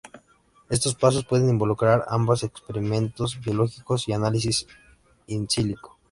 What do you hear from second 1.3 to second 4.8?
involucrar ambas, experimentos biológicos y análisis